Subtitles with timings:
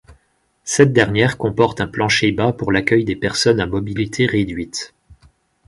[0.63, 4.95] Cette dernière comporte un plancher bas pour l'accueil des personnes à mobilité réduite.